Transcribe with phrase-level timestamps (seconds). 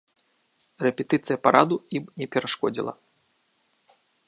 [0.85, 2.93] Рэпетыцыя параду ім не перашкодзіла.